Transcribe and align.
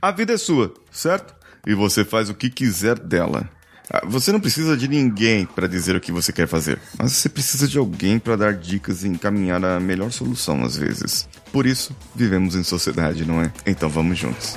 A 0.00 0.12
vida 0.12 0.32
é 0.32 0.36
sua, 0.36 0.72
certo? 0.92 1.34
E 1.66 1.74
você 1.74 2.04
faz 2.04 2.30
o 2.30 2.34
que 2.34 2.48
quiser 2.48 2.98
dela. 2.98 3.48
Ah, 3.92 4.02
Você 4.06 4.30
não 4.30 4.38
precisa 4.38 4.76
de 4.76 4.86
ninguém 4.86 5.44
para 5.44 5.66
dizer 5.66 5.96
o 5.96 6.00
que 6.00 6.12
você 6.12 6.32
quer 6.32 6.46
fazer, 6.46 6.78
mas 6.96 7.12
você 7.12 7.28
precisa 7.28 7.66
de 7.66 7.78
alguém 7.78 8.18
para 8.18 8.36
dar 8.36 8.54
dicas 8.54 9.02
e 9.02 9.08
encaminhar 9.08 9.64
a 9.64 9.80
melhor 9.80 10.12
solução 10.12 10.62
às 10.62 10.76
vezes. 10.76 11.28
Por 11.52 11.66
isso, 11.66 11.96
vivemos 12.14 12.54
em 12.54 12.62
sociedade, 12.62 13.24
não 13.24 13.40
é? 13.40 13.50
Então 13.66 13.88
vamos 13.88 14.18
juntos. 14.18 14.56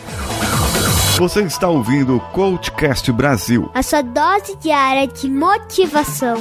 Você 1.17 1.41
está 1.41 1.67
ouvindo 1.67 2.17
o 2.17 2.19
Coachcast 2.19 3.11
Brasil. 3.11 3.71
A 3.73 3.81
sua 3.81 4.01
dose 4.01 4.55
diária 4.57 5.07
de 5.07 5.29
motivação. 5.29 6.35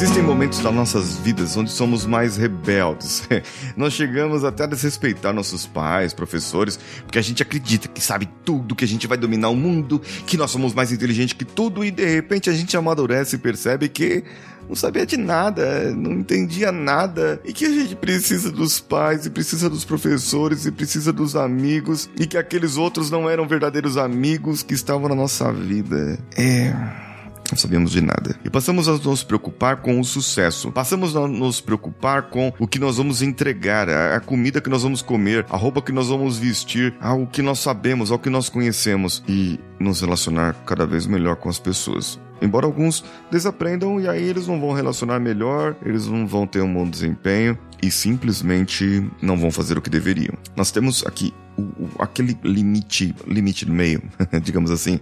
Existem 0.00 0.22
momentos 0.22 0.60
das 0.60 0.72
nossas 0.72 1.16
vidas 1.16 1.56
onde 1.56 1.72
somos 1.72 2.06
mais 2.06 2.36
rebeldes. 2.36 3.28
Nós 3.76 3.94
chegamos 3.94 4.44
até 4.44 4.62
a 4.62 4.66
desrespeitar 4.68 5.34
nossos 5.34 5.66
pais, 5.66 6.14
professores, 6.14 6.78
porque 7.02 7.18
a 7.18 7.22
gente 7.22 7.42
acredita 7.42 7.88
que 7.88 8.00
sabe 8.00 8.28
tudo, 8.44 8.76
que 8.76 8.84
a 8.84 8.86
gente 8.86 9.08
vai 9.08 9.18
dominar 9.18 9.48
o 9.48 9.56
mundo, 9.56 10.00
que 10.24 10.36
nós 10.36 10.52
somos 10.52 10.72
mais 10.72 10.92
inteligentes 10.92 11.32
que 11.32 11.44
tudo 11.44 11.84
e 11.84 11.90
de 11.90 12.06
repente 12.06 12.48
a 12.48 12.52
gente 12.52 12.76
amadurece 12.76 13.34
e 13.34 13.38
percebe 13.40 13.88
que 13.88 14.22
não 14.68 14.76
sabia 14.76 15.04
de 15.04 15.16
nada, 15.16 15.92
não 15.92 16.12
entendia 16.12 16.70
nada 16.70 17.40
e 17.44 17.52
que 17.52 17.64
a 17.64 17.70
gente 17.70 17.96
precisa 17.96 18.52
dos 18.52 18.78
pais 18.78 19.26
e 19.26 19.30
precisa 19.30 19.68
dos 19.68 19.84
professores 19.84 20.64
e 20.64 20.70
precisa 20.70 21.12
dos 21.12 21.34
amigos 21.34 22.08
e 22.16 22.24
que 22.24 22.38
aqueles 22.38 22.76
outros 22.76 23.10
não 23.10 23.28
eram 23.28 23.48
verdadeiros 23.48 23.96
amigos 23.96 24.62
que 24.62 24.74
estavam 24.74 25.08
na 25.08 25.16
nossa 25.16 25.52
vida. 25.52 26.20
É. 26.36 27.07
Não 27.50 27.56
sabíamos 27.56 27.92
de 27.92 28.00
nada. 28.00 28.36
E 28.44 28.50
passamos 28.50 28.88
a 28.88 28.92
nos 28.92 29.22
preocupar 29.22 29.78
com 29.78 29.98
o 29.98 30.04
sucesso. 30.04 30.70
Passamos 30.70 31.16
a 31.16 31.26
nos 31.26 31.60
preocupar 31.60 32.24
com 32.24 32.52
o 32.58 32.66
que 32.66 32.78
nós 32.78 32.98
vamos 32.98 33.22
entregar, 33.22 33.88
a 33.88 34.20
comida 34.20 34.60
que 34.60 34.68
nós 34.68 34.82
vamos 34.82 35.00
comer, 35.00 35.46
a 35.48 35.56
roupa 35.56 35.80
que 35.80 35.92
nós 35.92 36.08
vamos 36.08 36.36
vestir, 36.36 36.94
ao 37.00 37.26
que 37.26 37.40
nós 37.40 37.60
sabemos, 37.60 38.10
ao 38.10 38.18
que 38.18 38.28
nós 38.28 38.48
conhecemos 38.48 39.22
e 39.26 39.58
nos 39.80 40.00
relacionar 40.00 40.54
cada 40.66 40.86
vez 40.86 41.06
melhor 41.06 41.36
com 41.36 41.48
as 41.48 41.58
pessoas. 41.58 42.20
Embora 42.40 42.66
alguns 42.66 43.04
desaprendam 43.30 44.00
e 44.00 44.08
aí 44.08 44.22
eles 44.22 44.46
não 44.46 44.60
vão 44.60 44.72
relacionar 44.72 45.18
melhor, 45.18 45.74
eles 45.84 46.06
não 46.06 46.26
vão 46.26 46.46
ter 46.46 46.62
um 46.62 46.72
bom 46.72 46.88
desempenho 46.88 47.58
e 47.82 47.90
simplesmente 47.90 49.04
não 49.20 49.36
vão 49.36 49.50
fazer 49.50 49.76
o 49.76 49.82
que 49.82 49.90
deveriam. 49.90 50.34
Nós 50.56 50.70
temos 50.70 51.04
aqui 51.06 51.34
o, 51.58 51.88
aquele 51.98 52.38
limite, 52.42 53.14
limite 53.26 53.66
no 53.66 53.74
meio, 53.74 54.02
digamos 54.42 54.70
assim. 54.70 55.00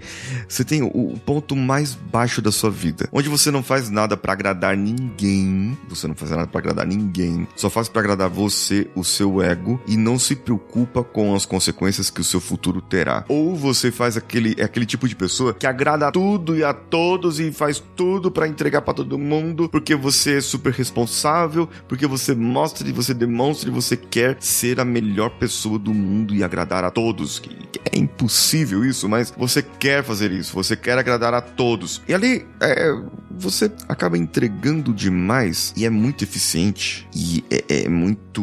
Você 0.49 0.65
tem 0.65 0.83
o, 0.83 0.87
o 0.87 1.19
ponto 1.19 1.55
mais 1.55 1.95
baixo 1.95 2.41
da 2.41 2.51
sua 2.51 2.71
vida, 2.71 3.09
onde 3.13 3.29
você 3.29 3.51
não 3.51 3.63
faz 3.63 3.91
nada 3.91 4.17
pra 4.17 4.33
agradar 4.33 4.77
ninguém, 4.77 5.77
você 5.89 6.09
não 6.09 6.15
faz 6.15 6.31
nada 6.31 6.47
pra 6.47 6.61
agradar 6.61 6.87
ninguém, 6.87 7.47
só 7.57 7.69
faz 7.69 7.89
pra 7.89 8.01
agradar 8.01 8.29
você, 8.29 8.89
o 8.95 9.05
seu 9.05 9.43
ego 9.43 9.81
e 9.87 9.97
não 9.97 10.19
se 10.19 10.35
preocupa 10.35 11.05
com 11.05 11.35
as 11.35 11.45
consequências 11.45 12.11
que 12.11 12.21
o 12.21 12.25
seu 12.25 12.41
futuro 12.41 12.81
terá. 12.81 13.25
Ou 13.29 13.55
você 13.55 13.91
faz 13.91 14.17
aquele, 14.17 14.55
é 14.59 14.65
aquele 14.65 14.87
tipo 14.87 15.09
de 15.09 15.15
pessoa 15.15 15.53
que 15.53 15.67
agrada 15.67 16.09
a 16.09 16.13
tudo 16.13 16.57
e 16.57 16.65
a 16.65 16.73
todos 16.73 17.39
e 17.41 17.53
faz 17.53 17.83
tudo 17.95 18.31
pra 18.31 18.49
entregar 18.49 18.83
pra 18.83 18.95
todo 18.95 19.19
mundo, 19.19 19.69
porque 19.69 19.95
você 19.95 20.39
é 20.39 20.41
super 20.41 20.73
responsável, 20.73 21.69
porque 21.89 22.07
você 22.07 22.35
mostra 22.35 22.89
e 22.89 22.93
você 22.93 23.13
demonstra 23.13 23.69
e 23.69 23.73
você 23.73 23.97
quer 23.97 24.37
ser 24.41 24.81
a 24.81 24.85
melhor 24.85 25.31
pessoa 25.31 25.79
do 25.79 25.93
mundo 25.93 26.35
e 26.35 26.43
agradar 26.47 26.85
a 26.85 26.91
todos. 26.91 27.39
Que 27.39 27.51
é 27.93 27.99
impossível 27.99 28.85
isso, 28.85 29.09
mas 29.09 29.33
você 29.37 29.63
quer 29.63 30.03
fazer 30.03 30.33
isso, 30.33 30.55
você 30.55 30.77
quer 30.77 30.99
agradar 30.99 31.35
a 31.35 31.41
todos. 31.41 32.03
E 32.09 32.15
ali, 32.15 32.47
é, 32.61 32.93
você 33.31 33.71
acaba 33.89 34.17
entregando 34.17 34.93
demais 34.93 35.73
e 35.77 35.85
é 35.85 35.91
muito 35.91 36.25
eficiente 36.25 37.07
e 37.15 37.45
é, 37.51 37.85
é 37.85 37.89
muito 37.89 38.43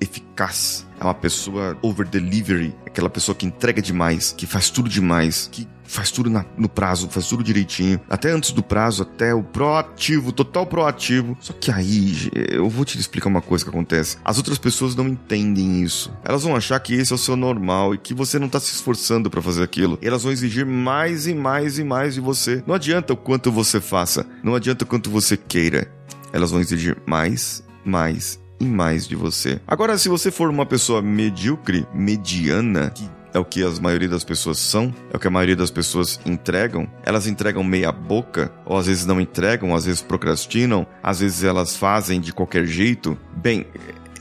eficaz. 0.00 0.86
É 1.02 1.04
uma 1.04 1.14
pessoa 1.14 1.76
over 1.82 2.06
delivery, 2.06 2.72
aquela 2.86 3.10
pessoa 3.10 3.34
que 3.34 3.44
entrega 3.44 3.82
demais, 3.82 4.32
que 4.36 4.46
faz 4.46 4.70
tudo 4.70 4.88
demais, 4.88 5.48
que 5.50 5.66
faz 5.82 6.12
tudo 6.12 6.30
na- 6.30 6.44
no 6.56 6.68
prazo, 6.68 7.08
faz 7.10 7.26
tudo 7.26 7.42
direitinho, 7.42 8.00
até 8.08 8.30
antes 8.30 8.52
do 8.52 8.62
prazo, 8.62 9.02
até 9.02 9.34
o 9.34 9.42
proativo, 9.42 10.30
total 10.30 10.64
proativo. 10.64 11.36
Só 11.40 11.52
que 11.52 11.72
aí, 11.72 12.30
eu 12.50 12.68
vou 12.70 12.84
te 12.84 12.96
explicar 12.98 13.28
uma 13.28 13.42
coisa 13.42 13.64
que 13.64 13.68
acontece. 13.70 14.16
As 14.24 14.38
outras 14.38 14.58
pessoas 14.58 14.94
não 14.94 15.08
entendem 15.08 15.82
isso. 15.82 16.12
Elas 16.24 16.44
vão 16.44 16.54
achar 16.54 16.78
que 16.78 16.94
esse 16.94 17.10
é 17.12 17.16
o 17.16 17.18
seu 17.18 17.34
normal 17.34 17.94
e 17.94 17.98
que 17.98 18.14
você 18.14 18.38
não 18.38 18.48
tá 18.48 18.60
se 18.60 18.72
esforçando 18.72 19.28
pra 19.28 19.42
fazer 19.42 19.64
aquilo. 19.64 19.98
E 20.00 20.06
elas 20.06 20.22
vão 20.22 20.30
exigir 20.30 20.64
mais 20.64 21.26
e 21.26 21.34
mais 21.34 21.78
e 21.78 21.84
mais 21.84 22.14
de 22.14 22.20
você. 22.20 22.62
Não 22.64 22.76
adianta 22.76 23.12
o 23.12 23.16
quanto 23.16 23.50
você 23.50 23.80
faça, 23.80 24.24
não 24.42 24.54
adianta 24.54 24.84
o 24.84 24.86
quanto 24.86 25.10
você 25.10 25.36
queira. 25.36 25.90
Elas 26.32 26.52
vão 26.52 26.60
exigir 26.60 26.96
mais, 27.04 27.62
mais 27.84 28.40
e 28.62 28.66
mais 28.66 29.06
de 29.06 29.16
você. 29.16 29.60
Agora, 29.66 29.98
se 29.98 30.08
você 30.08 30.30
for 30.30 30.48
uma 30.48 30.64
pessoa 30.64 31.02
medíocre, 31.02 31.86
mediana, 31.92 32.90
que 32.90 33.08
é 33.34 33.38
o 33.38 33.44
que 33.44 33.64
a 33.64 33.70
maioria 33.80 34.08
das 34.08 34.24
pessoas 34.24 34.58
são, 34.58 34.94
é 35.10 35.16
o 35.16 35.18
que 35.18 35.26
a 35.26 35.30
maioria 35.30 35.56
das 35.56 35.70
pessoas 35.70 36.20
entregam. 36.24 36.88
Elas 37.02 37.26
entregam 37.26 37.64
meia 37.64 37.90
boca, 37.90 38.52
ou 38.64 38.76
às 38.76 38.86
vezes 38.86 39.06
não 39.06 39.20
entregam, 39.20 39.74
às 39.74 39.86
vezes 39.86 40.02
procrastinam, 40.02 40.86
às 41.02 41.20
vezes 41.20 41.42
elas 41.42 41.76
fazem 41.76 42.20
de 42.20 42.32
qualquer 42.32 42.66
jeito. 42.66 43.18
Bem, 43.34 43.66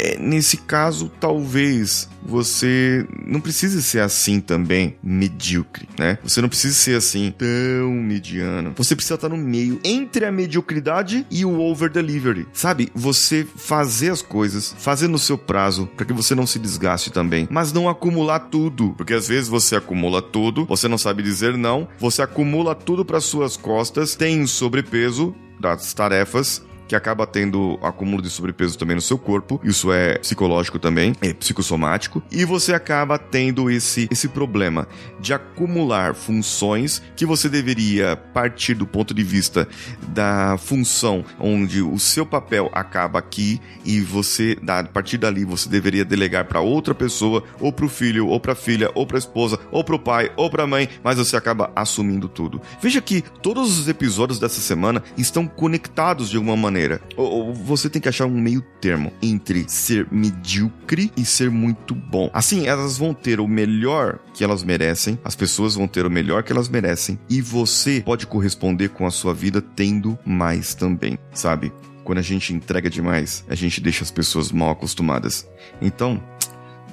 é, 0.01 0.17
nesse 0.17 0.57
caso, 0.57 1.11
talvez 1.19 2.09
você 2.23 3.05
não 3.23 3.39
precise 3.39 3.83
ser 3.83 3.99
assim 3.99 4.39
também, 4.39 4.95
medíocre, 5.03 5.87
né? 5.97 6.17
Você 6.23 6.41
não 6.41 6.49
precisa 6.49 6.73
ser 6.73 6.95
assim 6.95 7.31
tão 7.37 7.91
mediano. 7.91 8.73
Você 8.77 8.95
precisa 8.95 9.15
estar 9.15 9.29
no 9.29 9.37
meio 9.37 9.79
entre 9.83 10.25
a 10.25 10.31
mediocridade 10.31 11.25
e 11.29 11.45
o 11.45 11.59
over 11.59 11.91
delivery. 11.91 12.47
Sabe? 12.51 12.91
Você 12.95 13.45
fazer 13.55 14.09
as 14.09 14.23
coisas, 14.23 14.75
fazer 14.79 15.07
no 15.07 15.19
seu 15.19 15.37
prazo, 15.37 15.87
para 15.95 16.05
que 16.05 16.13
você 16.13 16.33
não 16.33 16.47
se 16.47 16.57
desgaste 16.57 17.11
também, 17.11 17.47
mas 17.51 17.71
não 17.71 17.87
acumular 17.87 18.39
tudo, 18.39 18.95
porque 18.97 19.13
às 19.13 19.27
vezes 19.27 19.47
você 19.47 19.75
acumula 19.75 20.19
tudo, 20.21 20.65
você 20.65 20.87
não 20.87 20.97
sabe 20.97 21.21
dizer 21.21 21.55
não, 21.55 21.87
você 21.99 22.23
acumula 22.23 22.73
tudo 22.73 23.05
para 23.05 23.21
suas 23.21 23.55
costas, 23.55 24.15
tem 24.15 24.47
sobrepeso 24.47 25.35
das 25.59 25.93
tarefas 25.93 26.63
que 26.91 26.95
acaba 26.97 27.25
tendo 27.25 27.79
acúmulo 27.81 28.21
de 28.21 28.29
sobrepeso 28.29 28.77
também 28.77 28.97
no 28.97 29.01
seu 29.01 29.17
corpo. 29.17 29.61
Isso 29.63 29.93
é 29.93 30.17
psicológico 30.17 30.77
também, 30.77 31.15
é 31.21 31.33
psicossomático. 31.33 32.21
E 32.29 32.43
você 32.43 32.73
acaba 32.73 33.17
tendo 33.17 33.71
esse, 33.71 34.09
esse 34.11 34.27
problema 34.27 34.85
de 35.17 35.33
acumular 35.33 36.13
funções 36.13 37.01
que 37.15 37.25
você 37.25 37.47
deveria 37.47 38.17
partir 38.17 38.73
do 38.73 38.85
ponto 38.85 39.13
de 39.13 39.23
vista 39.23 39.69
da 40.09 40.57
função 40.57 41.23
onde 41.39 41.81
o 41.81 41.97
seu 41.97 42.25
papel 42.25 42.69
acaba 42.73 43.19
aqui 43.19 43.61
e 43.85 44.01
você, 44.01 44.57
a 44.67 44.83
partir 44.83 45.17
dali, 45.17 45.45
você 45.45 45.69
deveria 45.69 46.03
delegar 46.03 46.43
para 46.43 46.59
outra 46.59 46.93
pessoa, 46.93 47.41
ou 47.57 47.71
para 47.71 47.85
o 47.85 47.89
filho, 47.89 48.27
ou 48.27 48.37
para 48.37 48.51
a 48.51 48.55
filha, 48.55 48.91
ou 48.95 49.07
para 49.07 49.15
a 49.15 49.19
esposa, 49.19 49.57
ou 49.71 49.81
para 49.81 49.95
o 49.95 49.99
pai, 49.99 50.29
ou 50.35 50.49
para 50.49 50.63
a 50.63 50.67
mãe, 50.67 50.89
mas 51.01 51.17
você 51.17 51.37
acaba 51.37 51.71
assumindo 51.73 52.27
tudo. 52.27 52.61
Veja 52.81 53.01
que 53.01 53.21
todos 53.41 53.79
os 53.79 53.87
episódios 53.87 54.39
dessa 54.39 54.59
semana 54.59 55.01
estão 55.17 55.47
conectados 55.47 56.29
de 56.29 56.35
alguma 56.35 56.57
maneira. 56.57 56.80
Ou, 57.15 57.47
ou 57.47 57.53
você 57.53 57.89
tem 57.89 58.01
que 58.01 58.09
achar 58.09 58.25
um 58.25 58.39
meio 58.39 58.61
termo 58.79 59.11
entre 59.21 59.65
ser 59.67 60.07
medíocre 60.11 61.11
e 61.15 61.25
ser 61.25 61.49
muito 61.49 61.93
bom. 61.93 62.29
Assim, 62.33 62.67
elas 62.67 62.97
vão 62.97 63.13
ter 63.13 63.39
o 63.39 63.47
melhor 63.47 64.19
que 64.33 64.43
elas 64.43 64.63
merecem, 64.63 65.19
as 65.23 65.35
pessoas 65.35 65.75
vão 65.75 65.87
ter 65.87 66.05
o 66.05 66.09
melhor 66.09 66.43
que 66.43 66.51
elas 66.51 66.69
merecem, 66.69 67.19
e 67.29 67.41
você 67.41 68.01
pode 68.05 68.27
corresponder 68.27 68.89
com 68.89 69.05
a 69.05 69.11
sua 69.11 69.33
vida 69.33 69.61
tendo 69.61 70.17
mais 70.25 70.73
também, 70.73 71.17
sabe? 71.33 71.71
Quando 72.03 72.17
a 72.17 72.23
gente 72.23 72.53
entrega 72.53 72.89
demais, 72.89 73.45
a 73.47 73.55
gente 73.55 73.79
deixa 73.79 74.03
as 74.03 74.11
pessoas 74.11 74.51
mal 74.51 74.71
acostumadas. 74.71 75.47
Então, 75.81 76.21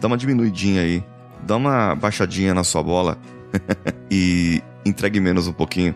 dá 0.01 0.07
uma 0.07 0.17
diminuidinha 0.17 0.83
aí, 0.83 1.03
dá 1.47 1.57
uma 1.57 1.95
baixadinha 1.95 2.53
na 2.55 2.63
sua 2.65 2.83
bola 2.83 3.19
e 4.11 4.63
entregue 4.85 5.21
menos 5.21 5.47
um 5.47 5.53
pouquinho 5.53 5.95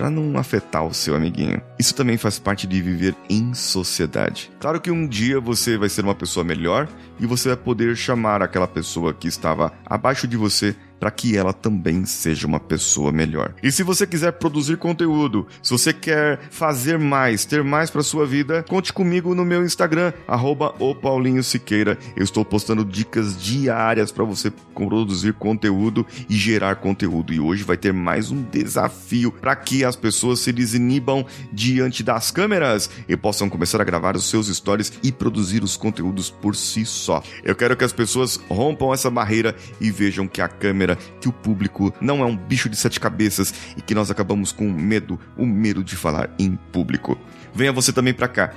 para 0.00 0.08
não 0.08 0.38
afetar 0.38 0.82
o 0.86 0.94
seu 0.94 1.14
amiguinho. 1.14 1.60
Isso 1.78 1.94
também 1.94 2.16
faz 2.16 2.38
parte 2.38 2.66
de 2.66 2.80
viver 2.80 3.14
em 3.28 3.52
sociedade. 3.52 4.50
Claro 4.58 4.80
que 4.80 4.90
um 4.90 5.06
dia 5.06 5.38
você 5.38 5.76
vai 5.76 5.90
ser 5.90 6.02
uma 6.02 6.14
pessoa 6.14 6.42
melhor 6.42 6.88
e 7.18 7.26
você 7.26 7.48
vai 7.48 7.58
poder 7.58 7.94
chamar 7.94 8.40
aquela 8.40 8.66
pessoa 8.66 9.12
que 9.12 9.28
estava 9.28 9.70
abaixo 9.84 10.26
de 10.26 10.38
você 10.38 10.74
para 11.00 11.10
que 11.10 11.36
ela 11.36 11.54
também 11.54 12.04
seja 12.04 12.46
uma 12.46 12.60
pessoa 12.60 13.10
melhor. 13.10 13.54
E 13.62 13.72
se 13.72 13.82
você 13.82 14.06
quiser 14.06 14.32
produzir 14.32 14.76
conteúdo, 14.76 15.46
se 15.62 15.72
você 15.72 15.92
quer 15.92 16.38
fazer 16.50 16.98
mais, 16.98 17.46
ter 17.46 17.64
mais 17.64 17.90
para 17.90 18.02
sua 18.02 18.26
vida, 18.26 18.62
conte 18.68 18.92
comigo 18.92 19.34
no 19.34 19.44
meu 19.44 19.64
Instagram 19.64 20.12
arroba 20.28 20.74
o 20.78 20.94
Paulinho 20.94 21.42
Siqueira. 21.42 21.98
Eu 22.14 22.22
estou 22.22 22.44
postando 22.44 22.84
dicas 22.84 23.42
diárias 23.42 24.12
para 24.12 24.24
você 24.24 24.52
produzir 24.74 25.32
conteúdo 25.34 26.06
e 26.28 26.36
gerar 26.36 26.76
conteúdo. 26.76 27.32
E 27.32 27.40
hoje 27.40 27.64
vai 27.64 27.76
ter 27.76 27.92
mais 27.92 28.30
um 28.30 28.42
desafio 28.42 29.32
para 29.32 29.56
que 29.56 29.84
as 29.84 29.96
pessoas 29.96 30.40
se 30.40 30.52
desinibam 30.52 31.24
diante 31.52 32.02
das 32.02 32.30
câmeras 32.30 32.90
e 33.08 33.16
possam 33.16 33.48
começar 33.48 33.80
a 33.80 33.84
gravar 33.84 34.16
os 34.16 34.28
seus 34.28 34.48
stories 34.48 34.92
e 35.02 35.10
produzir 35.10 35.62
os 35.62 35.76
conteúdos 35.76 36.30
por 36.30 36.54
si 36.54 36.84
só. 36.84 37.22
Eu 37.42 37.54
quero 37.54 37.76
que 37.76 37.84
as 37.84 37.92
pessoas 37.92 38.38
rompam 38.48 38.92
essa 38.92 39.10
barreira 39.10 39.54
e 39.80 39.90
vejam 39.90 40.28
que 40.28 40.40
a 40.40 40.48
câmera 40.48 40.89
maneira 40.90 40.98
que 41.20 41.28
o 41.28 41.32
público 41.32 41.92
não 42.00 42.22
é 42.22 42.26
um 42.26 42.36
bicho 42.36 42.68
de 42.68 42.76
sete 42.76 42.98
cabeças 42.98 43.52
e 43.76 43.82
que 43.82 43.94
nós 43.94 44.10
acabamos 44.10 44.52
com 44.52 44.70
medo, 44.70 45.18
o 45.36 45.46
medo 45.46 45.84
de 45.84 45.96
falar 45.96 46.30
em 46.38 46.56
público. 46.72 47.18
Venha 47.54 47.72
você 47.72 47.92
também 47.92 48.14
para 48.14 48.28
cá 48.28 48.52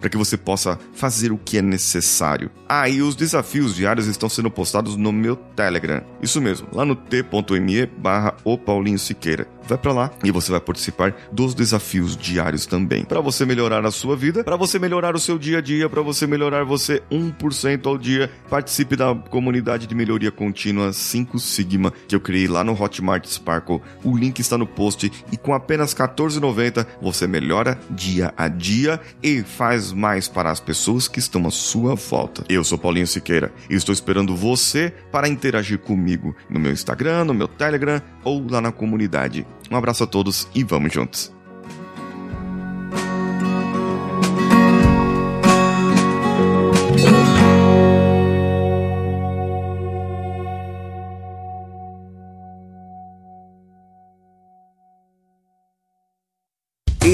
para 0.00 0.08
que 0.08 0.16
você 0.16 0.36
possa 0.36 0.78
fazer 0.94 1.32
o 1.32 1.38
que 1.38 1.58
é 1.58 1.62
necessário. 1.62 2.50
Ah, 2.68 2.88
e 2.88 3.02
os 3.02 3.14
desafios 3.14 3.74
diários 3.74 4.06
estão 4.06 4.28
sendo 4.28 4.50
postados 4.50 4.96
no 4.96 5.12
meu 5.12 5.36
Telegram. 5.36 6.02
Isso 6.20 6.40
mesmo, 6.40 6.68
lá 6.72 6.84
no 6.84 6.96
t.me 6.96 7.86
barra 7.86 8.36
o 8.44 8.58
Paulinho 8.58 8.98
Siqueira. 8.98 9.46
Vai 9.68 9.78
para 9.78 9.92
lá 9.92 10.10
e 10.22 10.30
você 10.30 10.52
vai 10.52 10.60
participar 10.60 11.14
dos 11.32 11.54
desafios 11.54 12.16
diários 12.16 12.66
também. 12.66 13.04
Para 13.04 13.20
você 13.20 13.44
melhorar 13.44 13.84
a 13.84 13.90
sua 13.90 14.16
vida, 14.16 14.44
para 14.44 14.56
você 14.56 14.78
melhorar 14.78 15.16
o 15.16 15.18
seu 15.18 15.38
dia 15.38 15.58
a 15.58 15.60
dia, 15.60 15.88
para 15.88 16.02
você 16.02 16.26
melhorar 16.26 16.64
você 16.64 17.02
1% 17.10 17.86
ao 17.86 17.98
dia, 17.98 18.30
participe 18.48 18.94
da 18.94 19.12
comunidade 19.14 19.86
de 19.86 19.94
melhoria 19.94 20.30
contínua 20.30 20.92
5 20.92 21.38
Sigma 21.40 21.92
que 22.06 22.14
eu 22.14 22.20
criei 22.20 22.46
lá 22.46 22.62
no 22.62 22.80
Hotmart 22.80 23.26
Sparkle. 23.26 23.82
O 24.04 24.16
link 24.16 24.38
está 24.38 24.56
no 24.56 24.66
post 24.66 25.10
e 25.32 25.36
com 25.36 25.52
apenas 25.52 25.92
R$14,90 25.92 26.86
você 27.00 27.26
melhora 27.26 27.78
dia 27.90 28.32
a 28.36 28.46
dia 28.46 29.00
e 29.22 29.42
faz 29.76 29.92
mais 29.92 30.26
para 30.26 30.50
as 30.50 30.58
pessoas 30.58 31.06
que 31.06 31.18
estão 31.18 31.46
à 31.46 31.50
sua 31.50 31.94
volta. 31.94 32.44
Eu 32.48 32.64
sou 32.64 32.78
Paulinho 32.78 33.06
Siqueira 33.06 33.52
e 33.68 33.74
estou 33.74 33.92
esperando 33.92 34.34
você 34.34 34.92
para 35.12 35.28
interagir 35.28 35.78
comigo 35.78 36.34
no 36.48 36.58
meu 36.58 36.72
Instagram, 36.72 37.24
no 37.24 37.34
meu 37.34 37.46
Telegram 37.46 38.00
ou 38.24 38.46
lá 38.48 38.60
na 38.60 38.72
comunidade. 38.72 39.46
Um 39.70 39.76
abraço 39.76 40.04
a 40.04 40.06
todos 40.06 40.48
e 40.54 40.64
vamos 40.64 40.92
juntos. 40.92 41.35